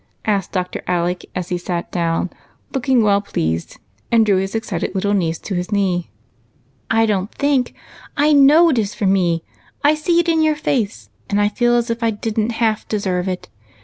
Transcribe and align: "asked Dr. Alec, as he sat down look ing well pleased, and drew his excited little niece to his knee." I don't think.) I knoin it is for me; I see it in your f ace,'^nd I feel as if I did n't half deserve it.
"asked 0.35 0.51
Dr. 0.51 0.81
Alec, 0.87 1.29
as 1.35 1.49
he 1.49 1.59
sat 1.59 1.91
down 1.91 2.31
look 2.73 2.89
ing 2.89 3.03
well 3.03 3.21
pleased, 3.21 3.77
and 4.11 4.25
drew 4.25 4.37
his 4.37 4.55
excited 4.55 4.95
little 4.95 5.13
niece 5.13 5.37
to 5.37 5.53
his 5.53 5.71
knee." 5.71 6.09
I 6.89 7.05
don't 7.05 7.31
think.) 7.31 7.75
I 8.17 8.33
knoin 8.33 8.71
it 8.71 8.79
is 8.79 8.95
for 8.95 9.05
me; 9.05 9.43
I 9.83 9.93
see 9.93 10.19
it 10.19 10.27
in 10.27 10.41
your 10.41 10.55
f 10.55 10.67
ace,'^nd 10.67 11.39
I 11.39 11.49
feel 11.49 11.75
as 11.75 11.91
if 11.91 12.01
I 12.01 12.09
did 12.09 12.39
n't 12.39 12.53
half 12.53 12.87
deserve 12.87 13.27
it. 13.27 13.47